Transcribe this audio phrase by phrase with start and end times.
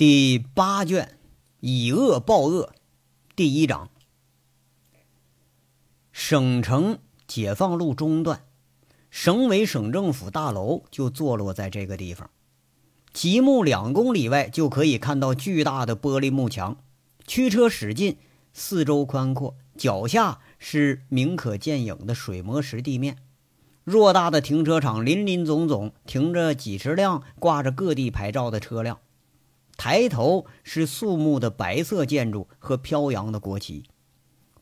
[0.00, 1.18] 第八卷，
[1.60, 2.72] 以恶报恶，
[3.36, 3.90] 第一章。
[6.10, 8.42] 省城解放路中段，
[9.10, 12.30] 省委省政府大楼就坐落在这个地方。
[13.12, 16.78] 极目两公里外就可以看到巨大的玻璃幕墙，
[17.26, 18.16] 驱车驶进，
[18.54, 23.18] 四周宽阔，脚下是明可见影的水磨石地面。
[23.84, 28.98] 偌大的停车场，林林总总停着几十辆挂着各地牌照的车辆。
[29.80, 33.84] 抬头是肃穆的白色建筑和飘扬的国旗，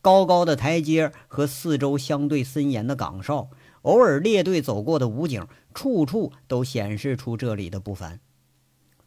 [0.00, 3.50] 高高的台阶和四周相对森严的岗哨，
[3.82, 8.20] 偶尔列队走过的武警，处处都显示出这里的不凡。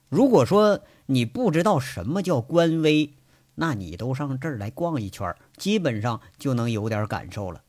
[0.10, 3.14] 如果说你不知道什么叫官威，
[3.56, 7.62] 那你都上这儿来逛一圈，基本上就能有点感受了。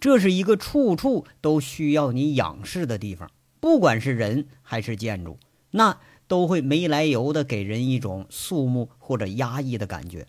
[0.00, 5.38] 这是一个处处都需要你仰视的地方，不管是人还是建筑，
[5.70, 6.00] 那。
[6.28, 10.28] 都会没来由的给人一种肃穆或者压抑的感觉。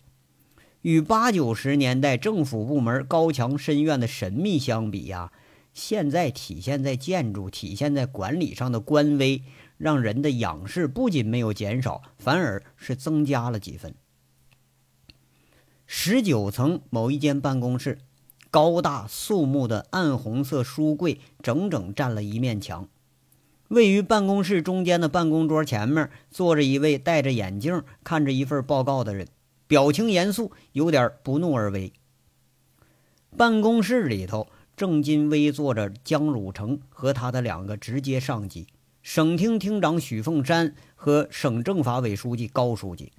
[0.80, 5.30] 与八九十年代政府部门高墙深院的神秘相比呀，
[5.74, 9.42] 现在体现在建筑、体现在管理上的官威，
[9.76, 13.94] 让人的仰视不仅没有减少，反而是增加了几分。
[15.86, 17.98] 十九层某一间办公室，
[18.50, 22.88] 高大肃穆的暗红色书柜整整占了一面墙。
[23.70, 29.28] 位于办公室中间的办公桌前面，坐着一位戴着眼镜、看着一份报告的人，
[29.68, 31.92] 表情严肃，有点不怒而威。
[33.36, 38.66] 办公室里头正襟危坐着江汝成和他的两个直接上级——
[39.02, 43.12] 省厅厅长许凤山和省政法委书记高书记。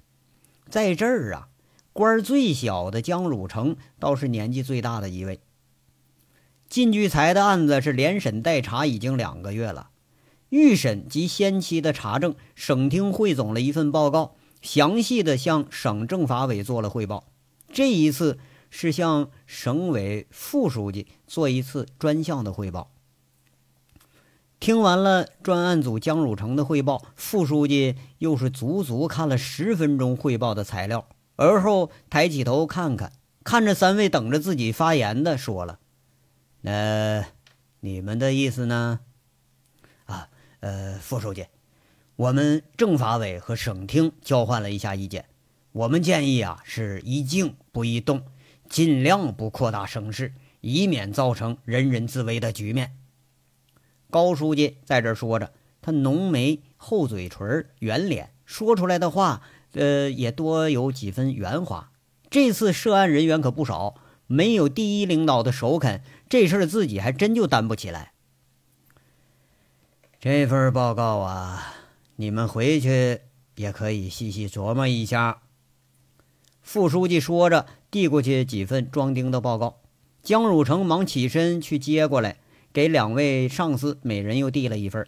[0.68, 1.48] 在这儿啊，
[1.94, 5.40] 官最小的江汝成倒是年纪最大的一位。
[6.68, 9.88] 靳聚财的案子是连审带查已经两个月了。
[10.52, 17.24] 预审及先期的查证，省厅汇总了一份报告，详细的向省政法委做了汇报。
[17.72, 22.90] 这一次是向省委副书记做一次专项的汇报。
[24.60, 33.10] 听完了专案组江汝成的汇报，副书记又是足足看了十分钟汇报的材料，而后抬起头看看，
[33.42, 35.78] 看着三位等着自己发言的，说了
[36.60, 37.24] ：“那
[37.80, 39.00] 你们的意思呢？”
[40.62, 41.46] 呃，副书记，
[42.14, 45.24] 我们政法委和省厅交换了一下意见，
[45.72, 48.22] 我们建议啊，是宜静不宜动，
[48.68, 52.92] 尽量不扩大声势，以免造成人人自危的局面。
[54.08, 59.42] 高书记在这说着，他浓眉厚嘴唇，圆脸，说出来的话，
[59.72, 61.90] 呃，也多有几分圆滑。
[62.30, 63.96] 这次涉案人员可不少，
[64.28, 68.11] 没有第一领导的首肯，这事儿自己还真就担不起来。
[70.24, 71.74] 这份报告啊，
[72.14, 73.22] 你们回去
[73.56, 75.42] 也可以细细琢磨一下。
[76.60, 79.80] 副书记说着，递过去几份装订的报告。
[80.22, 82.36] 江汝成忙起身去接过来，
[82.72, 85.04] 给两位上司每人又递了一份。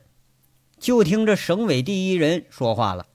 [0.81, 3.07] 就听着省委第一人说话了：“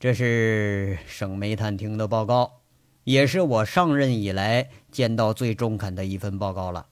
[0.00, 2.62] 这是省煤炭厅的报告，
[3.04, 6.86] 也是我上任以来见到最中肯的一份报告了。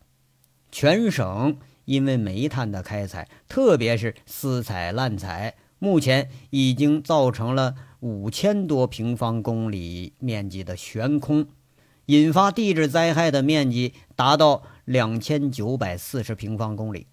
[0.70, 11.47] 全省。”因为煤炭的开采，特别是私采滥采，目前已经造成了五千多平方公里面积的悬空，
[12.06, 17.06] 引发地质灾害的面积达到两千九百四十平方公里，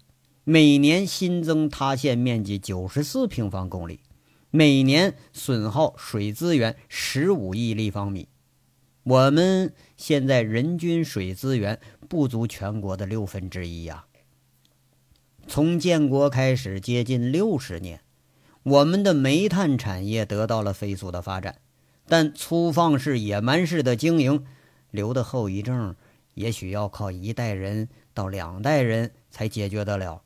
[0.44, 4.00] 每年新增塌陷面积九十四平方公里，
[4.50, 8.28] 每年损耗水资源十五亿立方米。
[9.04, 14.04] 我们现在人均水资源不足全国的六分之一呀。
[15.46, 18.00] 从建国开始，接近六十年，
[18.62, 21.56] 我们的煤炭产业得到了飞速的发展，
[22.06, 24.44] 但粗放式、野蛮式的经营
[24.90, 25.94] 留的后遗症，
[26.34, 30.22] 也许要靠一代人到两代人才解决得了。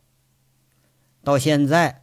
[1.25, 2.03] 到现在，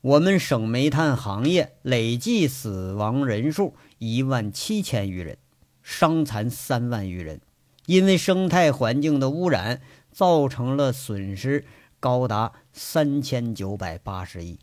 [0.00, 5.38] 我们省煤炭行业累计死亡人数一万七千余人，
[5.82, 7.40] 伤残三万余人，
[7.86, 9.80] 因为生态环境的污染
[10.10, 11.64] 造成了损失。
[11.98, 14.58] 高达三千九百八十亿，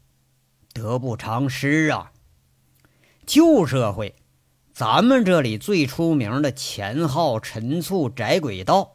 [0.74, 2.12] 得不偿失啊！
[3.26, 4.16] 旧社会，
[4.74, 8.94] 咱们这里最出名的钱号、陈醋、窄轨道，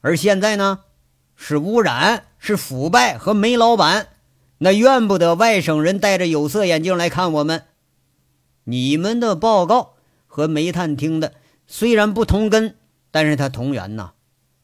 [0.00, 0.80] 而现在呢，
[1.34, 4.08] 是污染、是腐败和煤老板。
[4.58, 7.64] 那怨不得外省人戴着有色眼镜来看我们。
[8.64, 9.94] 你们的报告
[10.26, 11.34] 和煤炭厅的
[11.66, 12.76] 虽然不同根，
[13.10, 14.12] 但是它同源呐。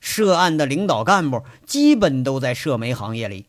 [0.00, 3.46] 涉案的领导干部基本都在涉煤行业里。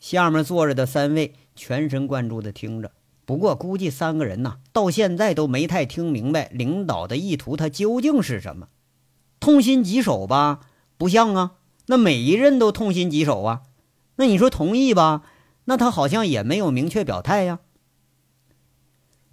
[0.00, 2.92] 下面坐着的三位全神贯注地听着，
[3.24, 8.68] 不过估计三个人呐，到现在都没太听明白领导的意图，他究竟是什么？
[9.40, 10.60] 痛心疾首吧？
[10.96, 13.62] 不像啊，那每一任都痛心疾首啊。
[14.16, 15.22] 那你说同意吧？
[15.64, 17.58] 那他好像也没有明确表态呀。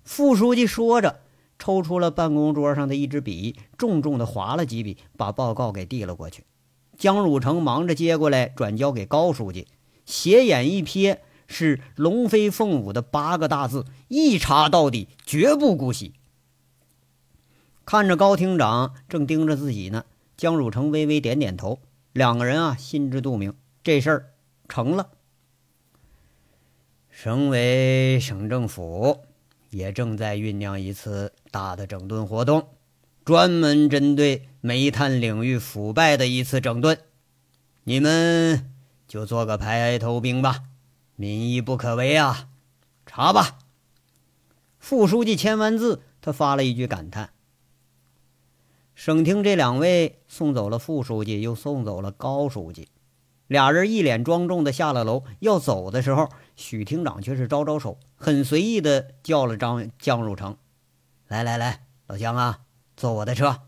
[0.03, 1.21] 副书记说着，
[1.63, 6.43] 抽出了办公桌上的一支笔，重重的划了几笔，把报告给递了过去。
[6.97, 9.67] 江汝成忙着接过来，转交给高书记，
[10.05, 11.19] 斜眼一瞥。
[11.47, 16.13] 是龙飞凤舞的八个大字，一查到底，绝不姑息。
[17.85, 20.03] 看着高厅长正盯着自己呢，
[20.35, 21.79] 江汝成微微点点头。
[22.11, 24.33] 两个人啊，心知肚明，这事儿
[24.67, 25.11] 成了。
[27.09, 29.19] 省委、省政府
[29.73, 32.67] 也正在酝酿一次大的整顿活动，
[33.25, 36.99] 专门针对煤炭领域腐败的一次整顿。
[37.83, 38.71] 你们
[39.07, 40.63] 就做个排头兵吧。
[41.15, 42.49] 民意不可违啊！
[43.05, 43.59] 查吧。
[44.79, 47.31] 副书记签完字，他发了一句感叹。
[48.95, 52.89] 省厅这两位送走了副书记，又送走了高书记，
[53.47, 55.23] 俩人一脸庄重的下了楼。
[55.39, 60.57] 要走的时候，许厅长却是招招手，很随意的叫了张江汝成
[61.27, 62.61] ：“来来来，老江啊，
[62.95, 63.63] 坐我的车。”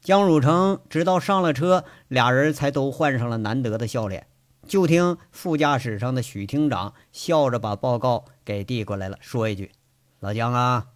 [0.00, 4.26] 江汝成直到上了车，俩人才都换上了难得的笑脸。
[4.66, 9.72] 就听副驾驶上的许厅长笑着把报告给递过来了，说一句
[10.18, 10.86] ：“老姜啊，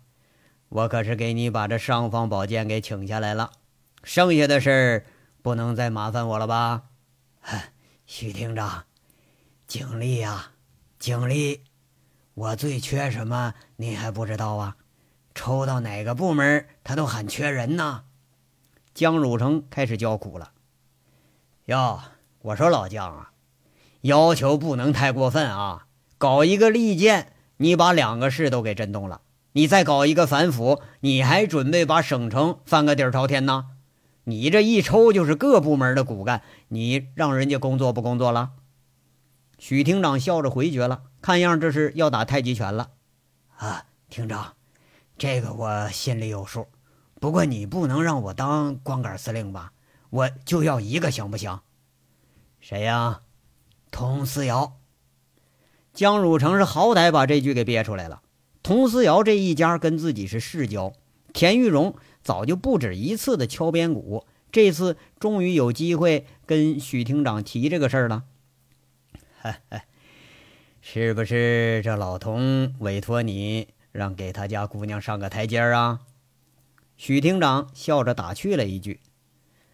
[0.70, 3.52] 我可是给你把这尚方宝剑给请下来了，
[4.02, 5.06] 剩下的事儿
[5.42, 6.84] 不能再麻烦我了吧？”
[8.06, 8.84] 许厅长，
[9.66, 10.52] 经理呀，
[10.98, 11.64] 经理，
[12.36, 14.76] 我最缺什么，您还不知道啊？
[15.34, 18.04] 抽到哪个部门，他都喊缺人呢。
[18.92, 20.52] 江汝成开始叫苦了
[21.64, 21.98] ：“哟，
[22.42, 23.32] 我说老姜啊。”
[24.02, 25.86] 要求不能太过分啊！
[26.18, 29.22] 搞一个利剑，你把两个市都给震动了；
[29.52, 33.68] 你再搞一个反腐，你还准备把省城翻个底儿朝天呢？
[34.24, 38.50] 你这一抽就是各部门的骨干，你让人家工作不工作了？
[39.58, 42.90] 许厅长笑着回绝了，看样这是要打太极拳了。
[43.56, 44.54] 啊，厅长，
[45.18, 46.66] 这个我心里有数，
[47.20, 49.72] 不过你不能让我当光杆司令吧？
[50.10, 51.60] 我就要一个行不行？
[52.60, 53.22] 谁呀？
[53.90, 54.76] 佟思瑶，
[55.94, 58.22] 江汝成是好歹把这句给憋出来了。
[58.62, 60.92] 佟思瑶这一家跟自己是世交，
[61.32, 68.24] 田玉荣早就不止一次的敲边鼓，这次终于有机会跟许厅长提这个事儿了。
[70.88, 76.02] 是不是这老童委托你让给他家姑娘上个台阶啊？
[76.96, 79.00] 许厅长笑着打趣了一句：“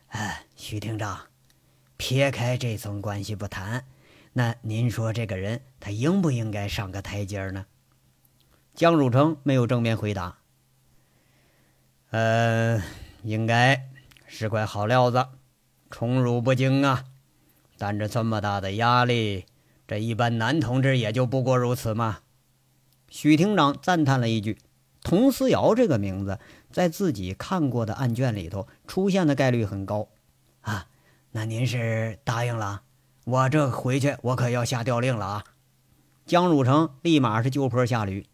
[0.09, 1.27] 哎，许厅长，
[1.99, 3.85] 撇开这层关系不谈。”
[4.33, 7.67] 那您说这个人他应不应该上个台阶呢？
[8.75, 10.39] 江汝成没有正面回答。
[12.09, 12.83] 呃，
[13.23, 13.91] 应该
[14.27, 15.29] 是块好料子，
[15.91, 17.05] 宠辱不惊啊。
[17.77, 19.45] 担着这么大的压力，
[19.87, 22.21] 这一般男同志也就不过如此嘛。
[23.09, 24.59] 许厅长赞叹了一句
[25.03, 26.39] ：“佟思瑶这个名字，
[26.71, 30.09] 在自己看过的案卷里头出现的概率很高
[30.61, 30.87] 啊。
[31.33, 32.83] 那您是答应了？”
[33.25, 35.45] 我这回去，我可要下调令了啊！
[36.27, 38.27] 江汝成立马是就坡下驴。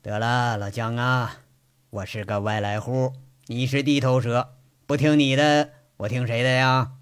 [0.00, 1.40] 得了，老江啊，
[1.90, 3.12] 我是个外来户，
[3.48, 4.54] 你是地头蛇，
[4.86, 6.92] 不听你的，我听谁的呀？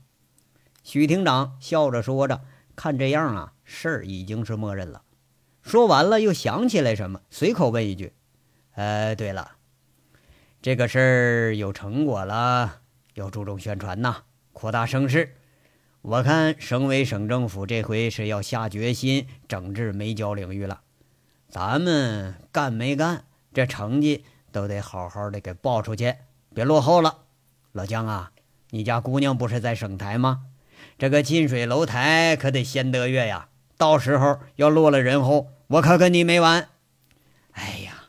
[0.82, 2.40] 许厅长笑着说着，
[2.76, 5.02] 看这样啊，事儿已经是默认了。
[5.62, 8.12] 说完了，又想起来什么，随口问一句
[8.76, 9.56] ：“呃，对了，
[10.62, 12.82] 这个事儿有成果了，
[13.14, 15.34] 要注重宣传呐，扩大声势。”
[16.02, 20.82] 我看省委省政府这回是要下决心整治煤焦领域了，
[21.48, 26.14] 咱们干没干，这成绩都得好好的给报出去，
[26.54, 27.24] 别落后了。
[27.72, 28.30] 老姜啊，
[28.70, 30.44] 你家姑娘不是在省台吗？
[30.98, 36.68] 这个近水楼台可得先得月呀，到时候要落了人后，我可跟你没完。
[37.52, 38.04] 哎呀，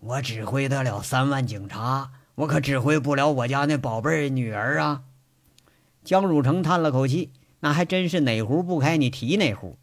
[0.00, 5.04] 我指挥得了三万警察，我可指挥不了我家那宝贝女儿啊。
[6.04, 7.30] 江汝成叹了口气，
[7.60, 9.76] 那还真是哪壶不开你提哪壶。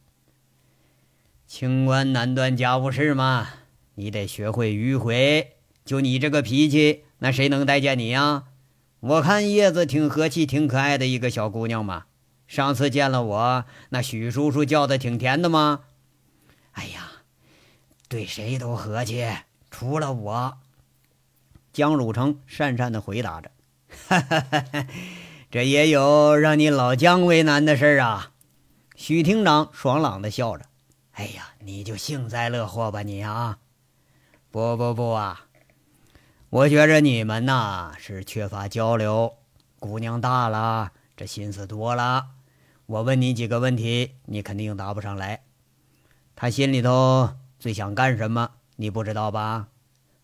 [1.48, 3.48] 清官难断家务事嘛，
[3.96, 5.54] 你得学会迂回。
[5.84, 8.44] 就你这个脾气，那谁能待见你呀？
[9.00, 12.06] 我看叶子挺和气、挺可爱的一个小姑娘嘛。
[12.48, 15.82] 上次见了我，那许叔叔叫的挺甜的吗？
[16.74, 17.12] 哎呀，
[18.08, 19.25] 对谁都和气，
[19.72, 20.58] 除了我。
[21.74, 23.52] 江汝成讪讪的回答着
[24.08, 24.88] ：“哈哈哈哈。”
[25.52, 28.32] 这也有让你老姜为难的事儿啊！
[28.96, 30.66] 许厅长爽朗的笑着
[31.14, 33.60] ：“哎呀，你就幸灾乐祸吧你啊！
[34.52, 35.46] 不不不啊！
[36.50, 39.34] 我觉着你们呐是缺乏交流。
[39.80, 42.28] 姑娘大了，这心思多了。
[42.88, 45.42] 我问你几个问题，你肯定答不上来。
[46.36, 48.51] 她心里头最想干什么？
[48.75, 49.70] 你不知道吧？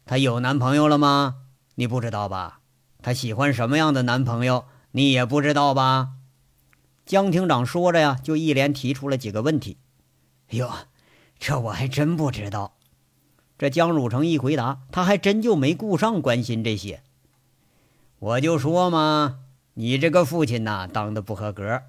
[0.06, 1.38] 她有男朋友了吗？
[1.75, 2.60] 你不知道吧？
[3.01, 4.65] 她喜欢什么样的男朋友？
[4.91, 6.12] 你也不知道吧？
[7.03, 9.77] 江厅长说着呀，就一连提出了几个问题。
[10.51, 10.72] 哟，
[11.39, 12.75] 这我还真不知道。
[13.58, 17.01] 这江汝成一回答，他还真就没顾上关心这些。
[18.20, 19.39] 我就说嘛，
[19.74, 21.82] 你这个父亲呐，当的不合格。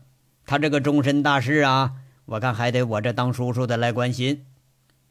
[0.45, 1.93] 他这个终身大事啊，
[2.27, 4.45] 我看还得我这当叔叔的来关心。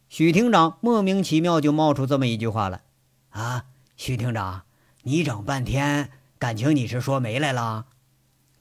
[0.09, 2.81] 许厅长莫名其妙就冒出这么一句话来
[3.31, 4.63] ：“啊，许厅长，
[5.03, 7.85] 你整半天，感情你是说媒来了？”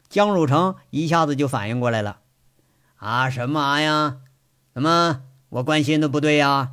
[0.08, 2.20] 江汝成一下子就反应过来了
[2.98, 4.18] ：“啊，什么啊呀？
[4.72, 6.72] 怎么我关心的不对呀？”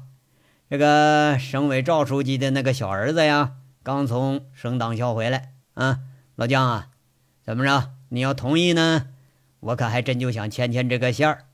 [0.70, 5.54] 这个省委赵书记的那个小儿子呀，刚从省党校回来。
[5.74, 6.00] 啊，
[6.36, 6.90] 老江啊，
[7.44, 7.92] 怎么着？
[8.10, 9.08] 你要同意呢？
[9.68, 11.46] 我可还真就想牵牵这个线儿。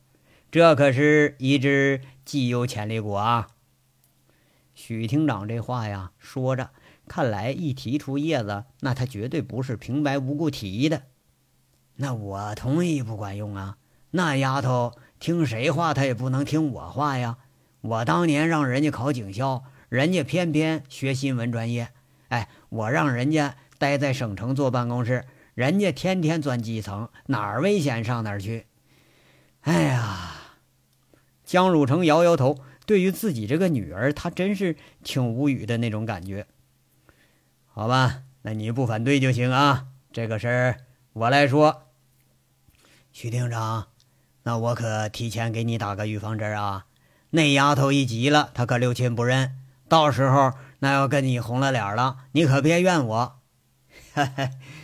[0.51, 3.47] 这可是一只绩优潜力股啊！
[4.75, 6.69] 许厅长这话呀，说着，
[7.07, 11.03] 看来一提出叶子，那他绝对不是平白无故提的。
[11.95, 13.77] 那我同意不管用啊！
[14.11, 17.37] 那丫头听谁话，她也不能听我话呀。
[17.81, 21.89] 我当年让人家考警校，人家偏偏学新闻专业。
[22.29, 28.67] 哎，我让人家待在省城坐办公室，人家天天钻基层，哪儿危险上哪儿去。
[29.61, 30.31] 哎呀，
[31.45, 36.47] 江汝成摇摇头，对于自己这个女儿，他真是挺无语的那种感觉。
[37.67, 39.87] 好吧，那你不反对就行啊。
[40.11, 40.77] 这个事儿
[41.13, 41.89] 我来说。
[43.11, 43.87] 徐厅长，
[44.43, 46.85] 那我可提前给你打个预防针啊。
[47.29, 53.39] 那丫头一急了，她可六亲不认，到时候那要跟你红了脸了，你可别怨我。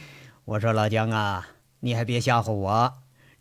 [0.49, 1.47] 我说老姜啊，
[1.81, 2.93] 你还别吓唬我，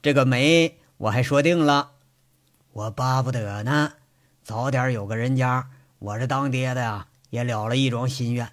[0.02, 1.92] 这个媒我还说定了，
[2.72, 3.94] 我巴不得呢，
[4.42, 5.70] 早点有个人家。
[6.00, 8.52] 我这当爹的呀，也了了一桩心愿。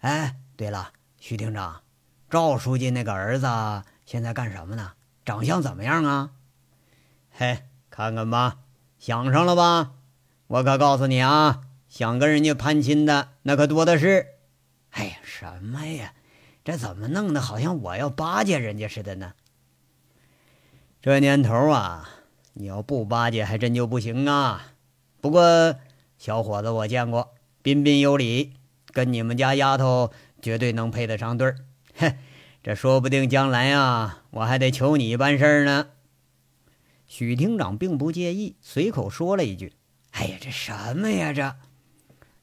[0.00, 0.90] 哎，对了，
[1.20, 1.82] 徐厅长，
[2.28, 3.46] 赵书记那个儿子
[4.06, 4.94] 现在干什么呢？
[5.24, 6.30] 长相怎么样啊？
[7.30, 8.58] 嘿，看看吧。
[8.98, 9.92] 想上了吧？
[10.48, 14.26] 我可告诉你啊，想跟人家攀亲的那可多的是。
[14.90, 16.12] 哎呀，什么呀？
[16.64, 19.32] 这怎么弄得好像我要巴结人家似的呢？
[21.00, 22.08] 这年头啊，
[22.52, 24.74] 你要不巴结还真就不行啊。
[25.20, 25.74] 不过
[26.16, 28.54] 小伙子我见过，彬彬有礼，
[28.92, 31.56] 跟你们家丫头绝对能配得上对儿。
[32.62, 35.88] 这说不定将来啊，我还得求你办事儿呢。
[37.08, 39.74] 许厅长并不介意，随口说了一句
[40.12, 41.32] ：“哎呀，这什么呀？
[41.32, 41.56] 这！”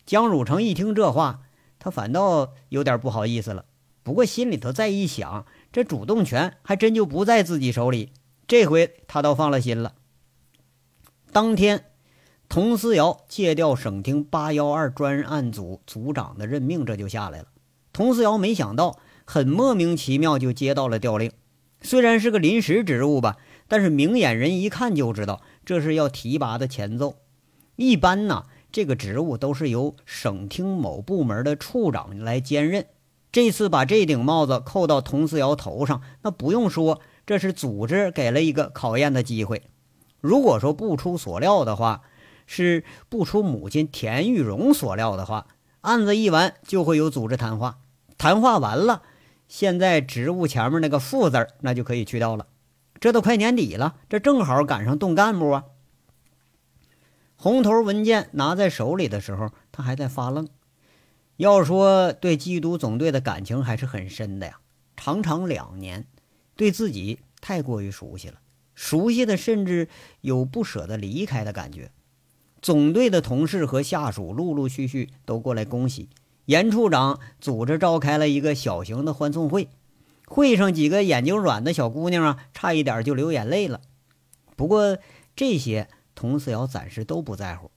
[0.05, 1.43] 江汝成一听这话，
[1.79, 3.63] 他反倒有点不好意思了。
[4.03, 8.11] 不过心里头再一想，这主动权还真就不在自己手里，
[8.47, 9.93] 这回他倒放了心了。
[11.31, 11.85] 当天，
[12.47, 17.45] 佟思瑶借调省厅八幺二专案组组长的任命，这就下来了。
[17.93, 21.31] 佟思瑶没想到，很莫名其妙就接到了调令，
[21.81, 23.37] 虽然是个临时职务吧。
[23.71, 27.17] 但是明眼人一看就知道，这是要提拔的前奏。
[27.75, 32.87] 一般呢，这个职务都是由省厅某部门的处长来兼任。
[33.31, 39.61] 这次把这顶帽子扣到佟思瑶头上，那不用说，这是组织给了一个考验的机会。
[40.19, 42.01] 如果说不出所料的话，
[42.47, 45.45] 是不出母亲田玉荣所料的话，
[45.81, 47.77] 案子一完就会有组织谈话。
[48.17, 49.03] 谈话完了，
[49.47, 52.47] 现在职务前面那个“副”字那就可以去掉了。
[52.99, 55.63] 这都快年底了，这正好赶上动干部啊！
[57.37, 60.49] 红头文件拿在手里的时候，他还在发愣。
[61.39, 64.59] 要说对缉毒总队的感情还是很深的呀，
[64.97, 66.05] 长长两年，
[66.57, 68.41] 对自己太过于熟悉了，
[68.75, 69.87] 熟悉的甚至
[70.19, 71.91] 有不舍得离开的感觉。
[72.61, 76.09] 总队的同事和下属陆陆续续都过来恭喜，
[76.43, 79.69] 严处长组织召开了一个小型的欢送会。
[80.27, 83.79] 会上几个眼睛软的小姑娘啊，差一点就流眼泪了。
[84.57, 84.97] 不过
[85.37, 87.71] 这些佟思瑶暂时都不在乎。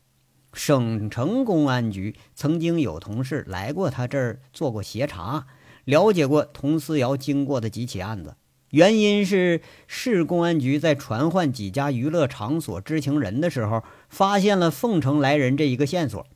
[0.53, 5.47] 省城公安局曾经有同事来过他这儿做过协查，
[5.85, 8.37] 了解过佟思瑶经过的几起案子。
[8.71, 16.27] 原因是市公安局在传唤几家娱乐场所知情人的时候，发现了凤城来人这一个线索。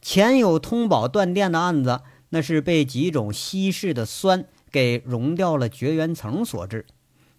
[0.00, 4.46] 前有通宝断电的案子，那是被几种稀释的酸。
[4.72, 6.86] 给溶掉了绝缘层所致，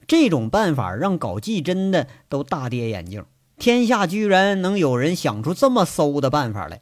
[0.06, 3.24] 这种办法让搞技侦的都大跌眼镜。
[3.62, 6.82] 天下居然能有人想出这么馊的办法来。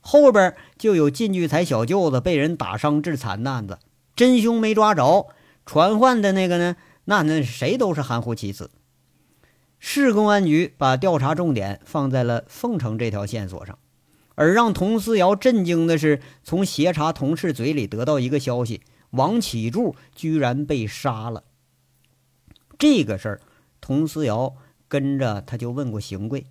[0.00, 3.80] 后边就有靳聚财小舅子被人打伤致残的案子，
[4.14, 5.26] 真凶没抓着，
[5.66, 6.76] 传唤的那个呢？
[7.06, 8.70] 那那谁都是含糊其辞。
[9.80, 13.76] 市公安局把调查重点放在了凤城这条线索上，
[14.36, 21.42] 而让佟思瑶震惊的是，从协查同事嘴里得到一个消息：王启柱居然被杀了。
[22.78, 23.40] 这个事儿，
[23.80, 24.54] 佟思瑶
[24.92, 26.44] 跟着他就问过邢贵，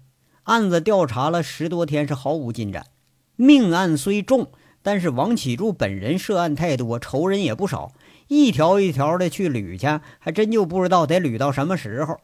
[0.45, 2.87] 案子调查了十多天是毫无进展。
[3.35, 4.49] 命案虽重，
[4.81, 7.91] 但是王启柱本人涉案太多，仇人也不少，
[8.29, 12.19] 一条一条的去捋去，还真就不知道得捋到什么时候。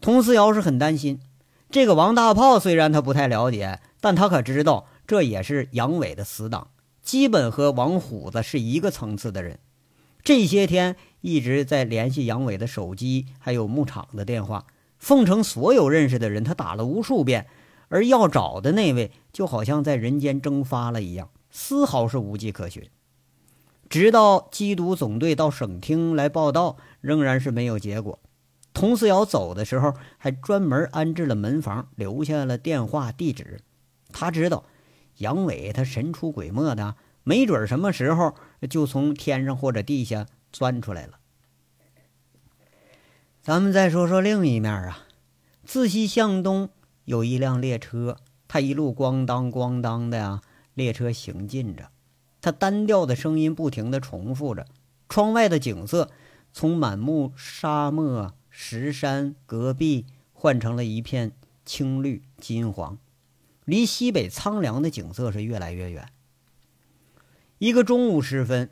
[0.00, 1.18] 佟思瑶是很担心，
[1.68, 6.68] 这个王大炮虽然他不太了解，但他可知道这也是杨伟的死党，
[7.02, 9.58] 基本和王虎子是一个层次的人。
[10.28, 14.66] 这些天一直在联系杨伟的手机，还有牧场的电话，
[14.98, 17.46] 凤城所有认识的人他打了无数遍，
[17.88, 22.86] 而要找的那位就好像在人间蒸发了一样，丝毫是无迹可寻。
[23.88, 28.18] 直到缉毒总队到省厅来报道，仍然是没有结果。
[28.74, 33.60] 佟思瑶走的时候，还专门安置了门房，留下了电话地址。
[34.12, 34.66] 他知道
[35.16, 38.34] 杨伟他神出鬼没的，没准什么时候
[38.66, 41.18] 就从天上或者地下钻出来了。
[43.42, 45.06] 咱们再说说另一面啊，
[45.64, 46.70] 自西向东
[47.04, 48.16] 有一辆列车，
[48.48, 50.40] 它一路咣当咣当的呀，
[50.74, 51.90] 列车行进着，
[52.40, 54.66] 它单调的声音不停的重复着。
[55.08, 56.10] 窗外的景色
[56.52, 58.34] 从满目沙漠。
[58.60, 61.30] 石山戈壁换成了一片
[61.64, 62.98] 青绿金黄，
[63.64, 66.08] 离西北苍凉的景色是越来越远。
[67.58, 68.70] 一个中午时分，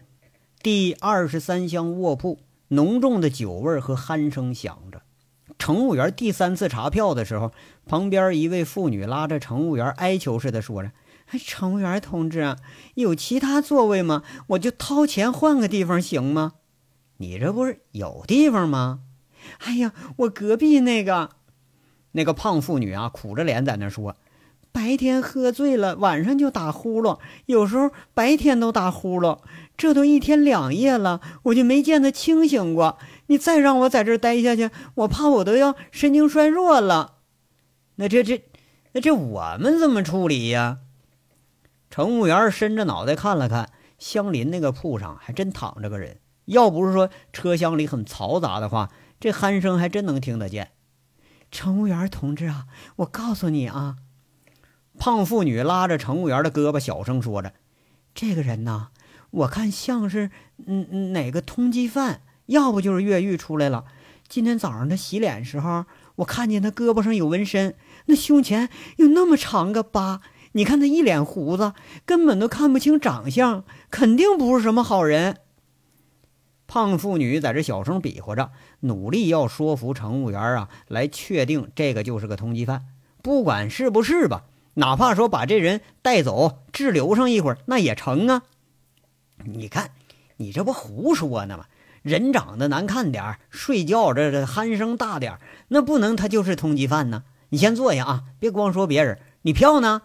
[0.63, 2.39] 第二十三厢卧铺，
[2.69, 5.03] 浓重的酒味和鼾声响着。
[5.59, 7.53] 乘务员第三次查票的时候，
[7.85, 10.93] 旁边一位妇女拉着乘务员哀求似的说着
[11.45, 12.55] ：“乘务员同志，
[12.95, 14.23] 有其他座位吗？
[14.51, 16.53] 我就掏钱换个地方行吗？
[17.17, 19.01] 你这不是有地方吗？”
[19.67, 21.31] 哎呀，我隔壁那个，
[22.13, 24.15] 那个胖妇女啊，苦着脸在那说
[24.77, 29.39] ：“白天喝醉了，晚上就打呼噜，有时候白天都打呼噜。
[29.75, 32.99] 这都一天两夜了，我就没见他清醒过。
[33.29, 37.15] 你再让我在这待下去，我怕我都要神经衰弱了。
[37.95, 38.45] 那这这，
[38.93, 40.81] 那这我们怎么处理呀？”
[41.89, 46.19] 乘务员伸着脑袋看了看，相邻那个铺上还真躺着个人。
[46.45, 48.91] 要不是说车厢里很嘈杂的话。
[49.19, 50.73] 这鼾声还真能听得见，
[51.51, 53.97] 乘务员同志啊，我告诉你啊，
[54.99, 57.53] 胖妇女拉着乘务员的胳膊，小声说着
[58.15, 58.89] ：“这个人呐，
[59.31, 60.31] 我看像是
[60.67, 63.85] 嗯嗯哪个通缉犯，要不就是越狱出来了。
[64.29, 65.85] 今天早上他洗脸时候，
[66.17, 70.21] 我看见他胳膊上有纹身，那胸前有那么长个疤，
[70.53, 75.37] 你看他一脸胡子，根本都看不清长相，肯定不是什么好人。”
[76.67, 82.87] 胖妇女在这小声比划着，努力要说服乘务员啊，来确定这个就是个通缉犯。
[83.23, 84.47] 不管是不是吧，
[84.79, 88.43] 哪怕说把这人带走滞留上一会儿，那也成啊。
[89.45, 89.91] 你看，
[90.37, 91.67] 你这不胡说呢吗？
[92.03, 97.25] 人长得难看点睡觉这这鼾声大点那不能他就是通缉犯呢。
[97.49, 99.19] 你先坐下啊，别光说别人。
[99.43, 100.03] 你票呢？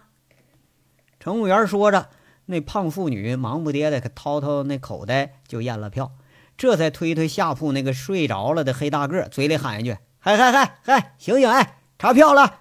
[1.20, 2.08] 乘务员说着，
[2.46, 6.12] 那胖妇女忙不迭的可掏掏那口袋就验了票。
[6.56, 11.48] 这才推推下铺那个睡着了的黑大个，嘴里喊一句：“嗨嗨嗨嗨，醒醒！
[11.48, 12.60] 哎，查票了。”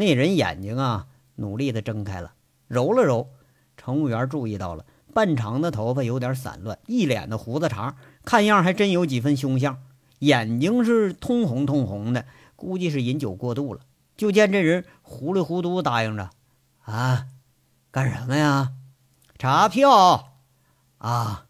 [0.00, 2.32] 那人眼睛啊，努力的睁开了，
[2.68, 3.28] 揉了揉。
[3.76, 9.76] 乘务员注意到了，半长的头发有点散乱，一脸的胡子茬，看样还真有几分凶相。
[10.20, 12.24] 眼睛是通红通红的，
[12.56, 13.80] 估计是饮酒过度了。
[14.16, 16.30] 就见这人糊里糊涂答应着
[16.84, 17.26] ：“啊，
[17.90, 18.72] 干什么呀？
[19.36, 20.30] 查票
[20.96, 21.44] 啊。”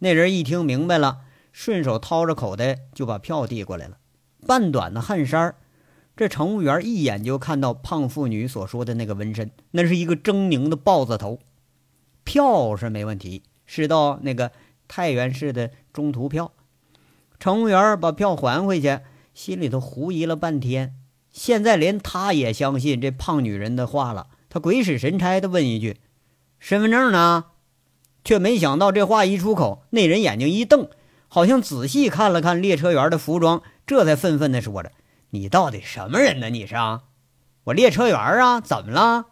[0.00, 1.20] 那人一听明白了，
[1.52, 3.98] 顺手掏着口袋就把票递过来了。
[4.46, 5.54] 半短的汗衫
[6.16, 11.38] 这乘务员一眼就看到胖妇女所说的那个纹身，那是一个狰狞的豹子头。
[12.24, 14.52] 票是没问题，是到那个
[14.86, 16.52] 太原市的中途票。
[17.40, 19.00] 乘务员把票还回去，
[19.34, 20.94] 心里头狐疑了半天。
[21.32, 24.28] 现在连他也相信这胖女人的话了。
[24.50, 25.96] 他鬼使神差的问一句
[26.60, 27.46] ：“身份证呢？”
[28.22, 30.88] 却没想到，这话一出口，那人眼睛一瞪，
[31.26, 34.92] 好像仔细看了看列车员的服装，这才愤愤地说着
[35.34, 36.50] ：“你到底什么人呢？
[36.50, 36.74] 你是？
[37.64, 38.60] 我列车员啊？
[38.60, 39.26] 怎么了？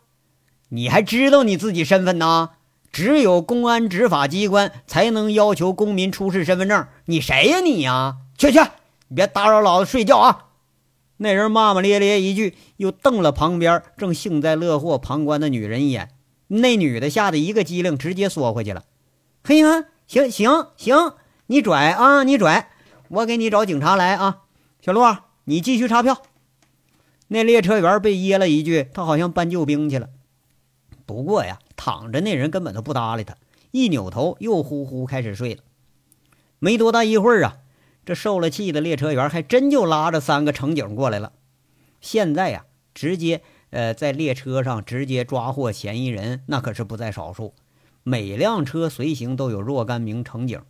[0.71, 2.53] 你还知道你自己身份呢？
[2.91, 6.87] 只有公安执法机关才能要求公民出示身份证。
[7.05, 7.61] 你谁呀？
[7.61, 8.17] 你呀？
[8.39, 8.59] 去去，
[9.09, 10.47] 你别打扰老子睡觉啊！”
[11.19, 16.15] 那人骂骂咧咧一句，又瞪了旁边正幸灾乐祸旁观的女人一眼。
[16.47, 18.85] 那女的吓得一个机灵，直接缩回去了。
[19.45, 21.13] 嘿呀，行行行，
[21.49, 22.71] 你拽啊，你拽，
[23.09, 24.45] 我给你找警察来啊。
[24.81, 25.03] 小陆，
[25.51, 26.23] 你继续查票。
[27.27, 30.09] 那列车员被噎了一句，他好像搬救兵去了。
[31.07, 33.37] 不过呀，躺着那人根本都不搭理他，
[33.73, 35.63] 一扭头又呼呼开始睡了。
[36.61, 37.57] 没多大一会儿啊，
[38.07, 41.33] 这受了气的列车员还真就拉着三个乘警过来了。
[42.01, 43.43] 现在呀，直接。
[43.71, 47.55] 呃，在列车上直接抓获嫌疑人，那可是不在少数。
[48.03, 50.61] 每辆车随行都有若干名乘警。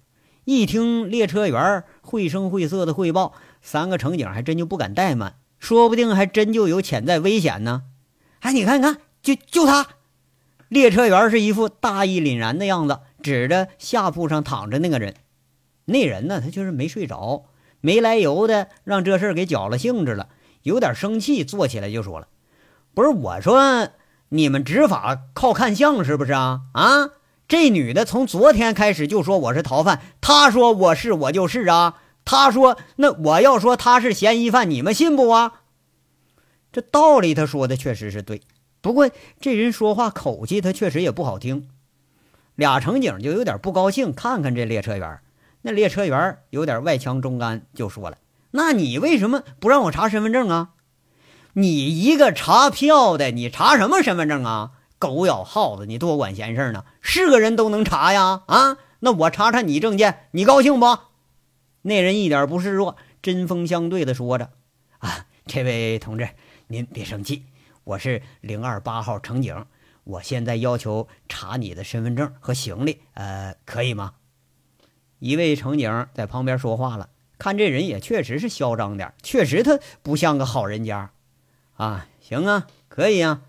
[0.44, 7.82] 一听列车员绘声绘色的汇报，三个乘警还真就不敢怠慢，说不定还真就有潜在危险呢。
[8.40, 9.86] 哎，你看，看，就就他！
[10.68, 15.14] 列车员是一副大义凛然的样子，指着下铺上躺着那个人。
[15.86, 17.46] 那人呢，他就是没睡着，
[17.80, 20.28] 没来由的让这事给搅了兴致了，
[20.62, 22.28] 有点生气，坐起来就说了。
[22.94, 23.88] 不是我说，
[24.30, 26.60] 你们执法靠看相是不是啊？
[26.72, 27.10] 啊，
[27.48, 31.96] 这女的从昨天开始就说我是逃犯，她说我是我就是啊。
[32.30, 35.62] 他说那我要说他是嫌疑犯，你们信不啊？
[36.70, 38.42] 这道理他说的确实是对，
[38.80, 41.66] 不过这人说话口气他确实也不好听。
[42.54, 45.18] 俩乘警就有点不高兴，看看这列车员。
[45.62, 48.18] 那列车员有点外强中干，就说了
[48.52, 50.68] ：“那你为什么不让我查身份证啊？”
[51.54, 54.70] 你一个查票的，你查什么身份证啊？
[55.00, 56.84] 狗咬耗子，你多管闲事呢？
[57.00, 58.42] 是个人都能查呀？
[58.46, 60.86] 啊，那我查查你证件，你高兴不？
[61.82, 64.50] 那人一点不示弱，针锋相对的说着
[64.98, 66.28] ：“啊，这位同志，
[66.66, 67.44] 您别生气，
[67.84, 69.64] 我是零二八号乘警，
[70.04, 74.14] 我现在要求查你的身份证和行李，呃，可以吗？”
[75.20, 81.12] 一位乘警在旁边说话了，看这人也确实是嚣张点，确实他不像个好人家。
[81.76, 83.42] 啊，行啊，可以啊。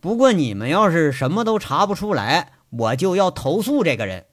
[0.00, 4.26] 不过你们要是什么都查不出来，我就要投诉这个人。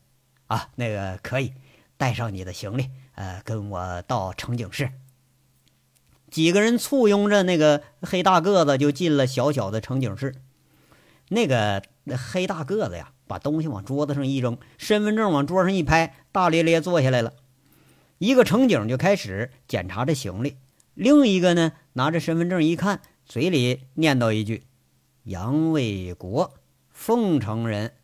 [0.47, 1.53] 啊，那个可以
[1.97, 4.91] 带上你的行李，呃，跟我到乘警室。
[6.31, 10.35] 几个人簇拥着那个黑大个子就进了小小的乘警室。
[11.27, 17.33] 那个那黑大个子呀，把东西往桌子上一扔，身份证往桌上一拍，大咧咧坐下来了。
[18.19, 20.55] 一个乘警就开始检查着行李，
[20.93, 23.01] 另一个呢拿着身份证一看。
[23.25, 24.63] 嘴里念叨一句
[25.25, 26.53] ：“杨卫国，
[26.89, 27.95] 凤城人。”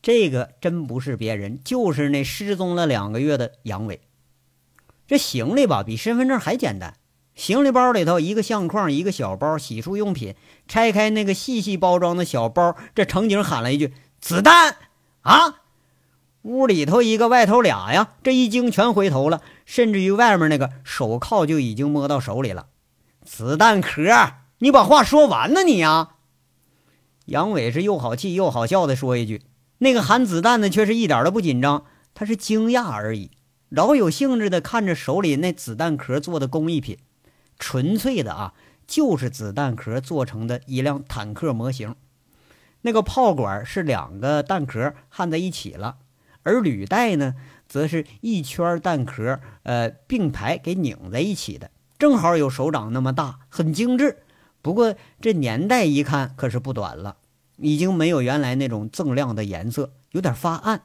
[0.00, 4.00] 这个真不是别人，就是那失踪了两个月的杨伟。
[5.06, 6.94] 这行李吧，比身份证还简单。
[7.34, 10.34] 行李包里头一个相框，一个小包，洗漱用品。
[10.68, 14.76] 拆开那个细细包装的小包，这乘警喊了一句：“子弹！”
[15.22, 15.62] 啊！
[16.42, 22.66] 屋里头一个，外头俩呀，这一惊全回头了，甚至于外面那个手铐就已经摸到手里了。
[23.24, 24.02] 子弹壳，
[24.58, 26.10] 你把话说完呢，你呀！
[27.26, 29.42] 杨伟是又好气又好笑的说一句，
[29.78, 33.30] 那个含子弹的却是一点都不紧张，他是惊讶而已，
[33.74, 36.96] 饶有兴致的看着手里那子弹壳做的工艺品，
[37.58, 38.54] 纯粹的啊，
[38.86, 41.96] 就是子弹壳做成的一辆坦克模型。
[42.82, 45.96] 那个炮管是两个弹壳焊在一起了，
[46.44, 47.34] 而履带呢，
[47.66, 51.72] 则是一圈弹壳呃并排给拧在一起的。
[51.98, 54.18] 正好有手掌那么大，很精致。
[54.62, 57.16] 不过这年代一看可是不短了，
[57.56, 60.82] 已经没有原来那种锃亮的颜色，有点发暗。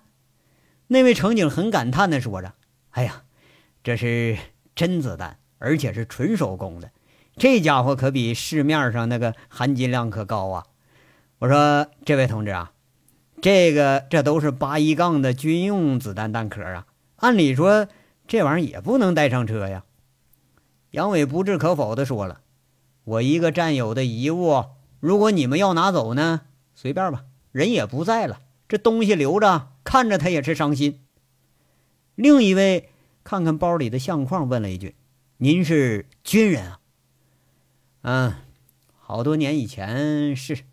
[0.88, 2.56] 那位乘警很感叹地说着
[2.91, 3.23] ：“哎呀，
[3.84, 4.38] 这是
[4.75, 6.91] 真子弹，而且是纯手工的。
[7.38, 10.65] 这家伙可比市面上那个含金量可高啊！”
[11.39, 12.73] 我说：“这位同志啊，
[13.41, 16.86] 这个这都是八一杠的军用子弹弹壳啊，
[17.17, 17.88] 按理说
[18.28, 19.86] 这玩意儿也不能带上车呀。”
[20.91, 22.41] 杨伟不置可否地说了
[23.06, 24.65] ：“我一个战友的遗物，
[24.99, 26.41] 如果你们要拿走呢，
[26.73, 30.99] 随便吧，人也不在了，这东西留着，看着他也是伤心。”
[32.20, 32.90] 另一位
[33.24, 34.94] 看看包里的相框，问了一句
[35.40, 36.80] ：“您是军人啊
[38.04, 38.34] ？”“嗯，
[38.98, 40.66] 好多年以前是。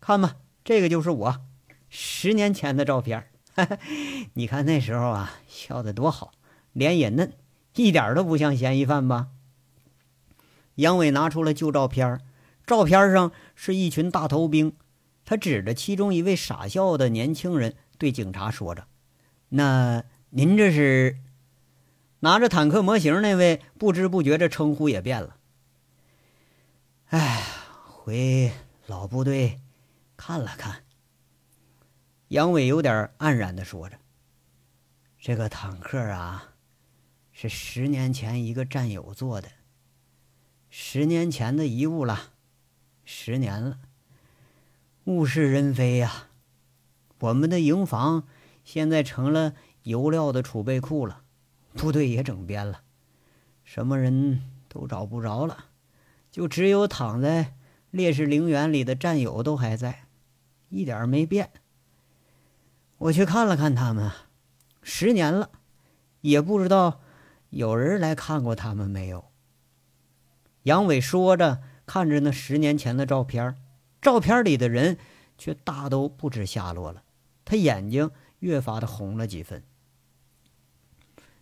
[0.00, 1.42] 看吧，这个就是我，
[1.88, 3.24] 十年前的照片。
[4.34, 6.32] 你看那时候啊，笑得多好，
[6.72, 7.34] 脸也嫩，
[7.76, 9.28] 一点都不像嫌疑犯吧？”
[10.74, 12.20] 杨伟拿出了旧照片，
[12.66, 14.72] 照片上是一群大头兵。
[15.24, 18.88] 他指着其中一位傻笑的年轻人，对警察说着
[19.50, 21.16] ：“那您这是？”
[22.22, 25.36] 拿着坦克模型那位不知不觉这称呼也变了。
[27.06, 27.44] 哎，
[27.86, 28.52] 回
[28.86, 29.58] 老部队
[30.16, 30.84] 看了看。
[32.28, 33.98] 杨伟有点黯然的说着
[35.18, 36.52] ：“这个坦克啊，
[37.32, 39.48] 是十年前一个战友做的。”
[40.68, 42.32] 十年前的遗物了，
[43.04, 43.80] 十年了。
[45.04, 46.28] 物是人非呀，
[47.18, 48.28] 我们的营房
[48.62, 51.22] 现在成了油料的储备库了，
[51.74, 52.82] 部队也整编了，
[53.64, 55.66] 什么人都找不着了，
[56.30, 57.54] 就只有躺在
[57.90, 60.06] 烈士陵园里的战友都还在，
[60.68, 61.50] 一点没变。
[62.98, 64.10] 我去看了看他们，
[64.82, 65.50] 十年了，
[66.20, 67.00] 也不知道
[67.48, 69.24] 有人来看过他们没有。
[70.64, 73.56] 杨伟说着，看着那十年前的照片，
[74.02, 74.98] 照片里的人
[75.38, 77.02] 却大都不知下落了。
[77.46, 79.64] 他眼睛越发的红了几分。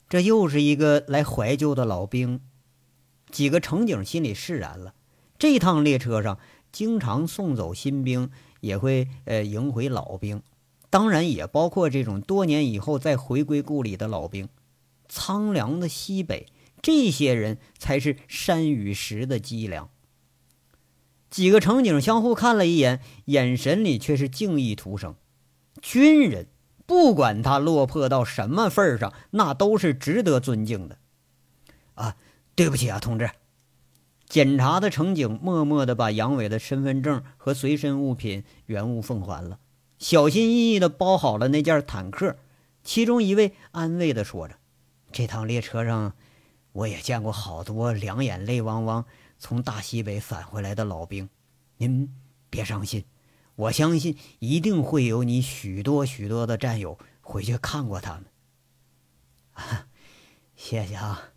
[0.09, 2.41] 这又是一个来怀旧的老兵。
[3.31, 4.95] 几个乘警心里释然了。
[5.39, 6.39] 这趟列车上
[6.73, 10.43] 经常送走新兵，也会呃迎回老兵，
[10.91, 14.49] 当然也包括这种多年以后再回归故里的老兵。
[15.09, 16.47] 苍凉的西北。
[16.81, 19.91] 这些人才是山与石的脊梁。
[21.29, 25.17] 几个乘警相互看了一眼，眼神里却是敬意徒生。
[25.83, 26.47] 军人，
[26.89, 30.97] 不管他落魄到什么份上，那都是值得尊敬的。
[31.97, 32.17] 啊，
[32.55, 33.31] 对不起啊，同志。
[34.27, 39.59] 检查的乘警默默地把杨伟的身份证和随身物品原物奉还了，
[39.99, 42.37] 小心翼翼地包好了那件坦克。
[42.83, 44.55] 其中一位安慰地说着
[45.13, 46.15] ：“这趟列车上……”
[46.73, 49.05] 我也见过好多两眼泪汪汪
[49.39, 51.29] 从大西北返回来的老兵，
[51.77, 52.09] 您
[52.49, 53.05] 别伤心，
[53.59, 58.25] 我相信一定会有你许多许多的战友回去看过他们。
[59.53, 59.87] 啊，
[60.55, 61.31] 谢谢啊！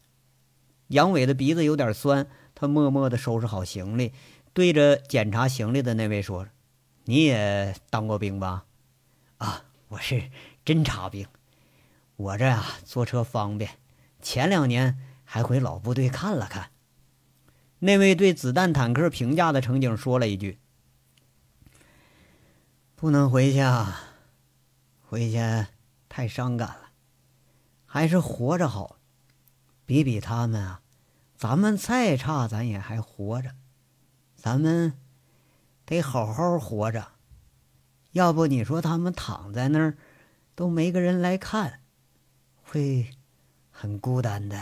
[0.90, 4.14] 杨伟的鼻子有点酸，他默默地收拾好行李，
[4.54, 6.48] 对着检查行李的那位说
[7.06, 8.66] ：“你也当过兵吧？”
[9.40, 10.30] 啊，我是
[10.64, 11.26] 侦察兵，
[12.18, 13.72] 我这啊坐车方便，
[14.22, 14.98] 前两年。
[15.34, 16.72] 还回老部队看了看。
[17.80, 20.60] 那位对子弹坦克评价的乘警说了一句
[23.02, 24.00] ：“不能回去啊，
[25.10, 25.40] 回去
[26.08, 26.92] 太伤感了，
[27.84, 28.98] 还是活着好。
[29.88, 30.82] 比比他们啊，
[31.36, 33.56] 咱们再差，咱也还活着，
[34.36, 34.94] 咱们
[35.84, 37.14] 得好好活着。
[38.12, 39.98] 要不你说他们躺在那儿，
[40.54, 41.82] 都没个人来看，
[42.62, 43.18] 会
[43.72, 44.62] 很孤单的。”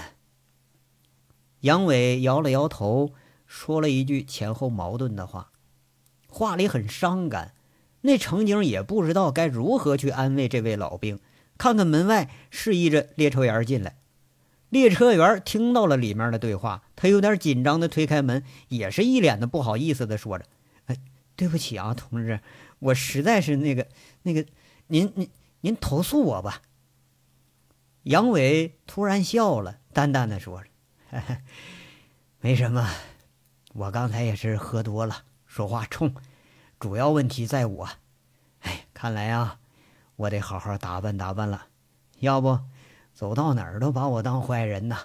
[1.60, 3.13] 杨伟摇了摇头，
[3.45, 5.52] 说了一句前后矛盾的话，
[6.30, 7.54] 话里很伤感。
[8.02, 11.20] 那乘警也不知道该如何去安慰这位老兵。
[11.58, 13.98] 看看门外，示意着列车员进来。
[14.70, 20.46] 列车员听到了里面的对话，他有点紧张的推开门，也是一脸的不好意思的说着
[20.86, 20.98] ：“哎，
[21.36, 22.40] 对不起啊，同志，
[22.80, 23.88] 我实在是那个
[24.22, 24.46] 那个，
[24.88, 25.30] 您您
[25.62, 26.62] 您投诉我吧。”
[28.04, 30.70] 杨伟突然笑了，淡淡的说着。
[32.40, 32.88] 没什么，
[33.74, 36.14] 我刚才也是喝多了，说话冲，
[36.80, 37.89] 主要问题在我。
[38.62, 39.60] 哎，看来啊，
[40.15, 41.65] 我得好好打扮打扮了，
[42.20, 42.60] 要不
[43.13, 45.00] 走到哪儿都把我当坏人呐。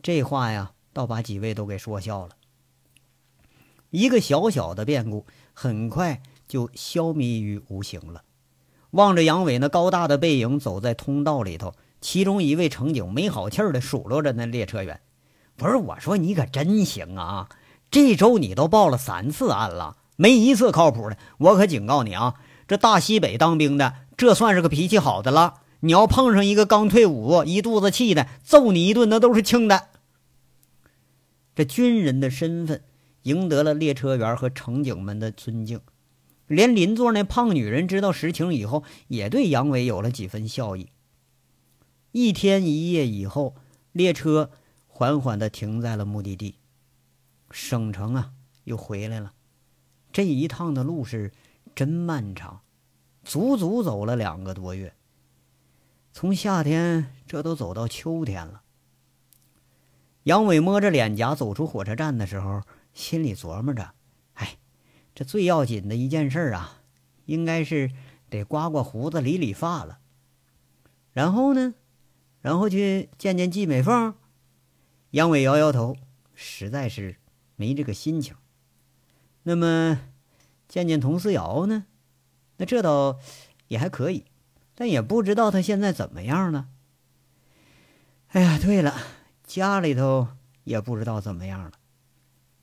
[0.00, 2.36] 这话呀，倒把几位都给说笑了。
[3.90, 8.22] 一个小小的变故，很快就消弭于无形了。
[8.92, 11.74] 望着杨伟那高大的背影，走在通道里头。
[12.00, 15.00] 其中一位乘警没好气儿的数落着那列车员
[15.58, 17.48] ：“不是我说你可真行啊！
[17.90, 21.16] 这周你都报了三次案了，没一次靠谱的。
[21.38, 22.34] 我可警告你啊，
[22.66, 25.62] 这大西北当兵的，这算是个脾气好的了。
[25.80, 29.90] 你要碰上一个刚退伍、一肚子气的，揍你一顿那都是轻的。”
[31.54, 32.82] 这军人的身份
[33.22, 35.80] 赢得了列车员和乘警们的尊敬，
[36.48, 40.88] 连邻座那胖女人知道实情以后，也对杨伟有了几分笑意。
[42.10, 43.54] 一天一夜以后，
[43.92, 44.50] 列车
[44.88, 46.56] 缓缓地停在了目的地。
[47.52, 48.32] 省城啊，
[48.64, 49.32] 又回来了。
[50.18, 51.30] 这一趟的路是
[51.76, 52.62] 真漫长，
[53.22, 54.96] 足足走了两个多月。
[56.12, 58.62] 从夏天这都走到秋天了。
[60.24, 63.94] 杨伟摸着脸颊走出火车站的时候，心里琢磨着
[64.34, 64.58] ：“哎，
[65.14, 66.82] 这最要紧的一件事啊，
[67.26, 67.92] 应该是
[68.28, 70.00] 得刮刮胡子、理理发了。
[71.12, 71.74] 然后呢？”
[72.42, 74.16] 然后去见见季美凤，
[75.10, 75.94] 杨伟摇摇头，
[76.34, 77.14] 实在是
[77.54, 78.34] 没这个心情。
[79.48, 79.98] 那么
[80.68, 81.86] 见见佟思瑶呢？
[82.58, 83.18] 那这倒
[83.68, 84.26] 也还可以，
[84.74, 86.68] 但也不知道他现在怎么样了。
[88.28, 88.94] 哎呀，对了，
[89.44, 90.28] 家里头
[90.64, 91.72] 也不知道怎么样了。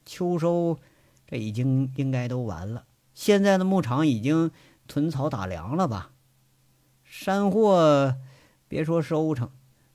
[0.05, 0.77] 秋收
[1.25, 4.51] 这已经应该都完了，现在的牧场已经
[4.87, 6.11] 囤草打粮了吧？
[7.03, 8.15] 山货
[8.67, 9.49] 别说收成。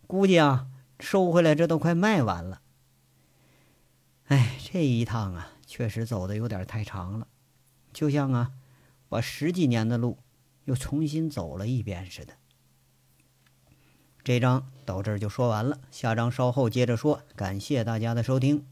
[0.08, 0.66] 估计啊，
[0.98, 2.62] 收回来这都快卖完了。
[4.26, 7.28] 哎，这一趟啊，确实走的有点太长了，
[7.92, 8.50] 就像啊，
[9.08, 10.18] 把十几年的路
[10.64, 12.32] 又重新走了一遍似的。
[14.24, 17.22] 这章到这儿就说完了，下章稍后接着说。
[17.36, 18.66] 感谢大家的收听。